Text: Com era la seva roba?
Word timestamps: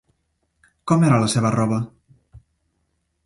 Com 0.91 1.05
era 1.09 1.19
la 1.23 1.29
seva 1.35 1.51
roba? 1.57 1.79